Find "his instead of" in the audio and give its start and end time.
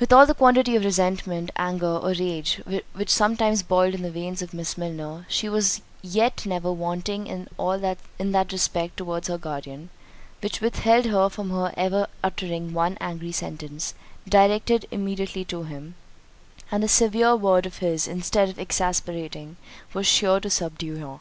17.78-18.58